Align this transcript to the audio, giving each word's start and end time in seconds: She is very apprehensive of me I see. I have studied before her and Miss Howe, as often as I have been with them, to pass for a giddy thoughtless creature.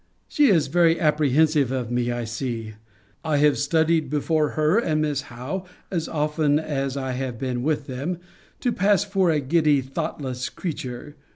She 0.27 0.47
is 0.47 0.65
very 0.65 0.99
apprehensive 0.99 1.71
of 1.71 1.91
me 1.91 2.11
I 2.11 2.23
see. 2.23 2.73
I 3.23 3.37
have 3.37 3.59
studied 3.59 4.09
before 4.09 4.49
her 4.57 4.79
and 4.79 4.99
Miss 5.03 5.21
Howe, 5.29 5.63
as 5.91 6.07
often 6.07 6.57
as 6.57 6.97
I 6.97 7.11
have 7.11 7.37
been 7.37 7.61
with 7.61 7.85
them, 7.85 8.17
to 8.61 8.71
pass 8.71 9.03
for 9.03 9.29
a 9.29 9.39
giddy 9.39 9.79
thoughtless 9.79 10.49
creature. 10.49 11.17